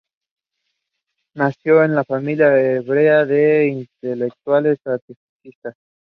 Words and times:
Nació 1.35 1.83
en 1.83 1.91
una 1.91 2.03
familia 2.03 2.59
hebrea 2.59 3.23
de 3.25 3.67
intelectuales 3.67 4.79
antifascistas. 4.83 5.75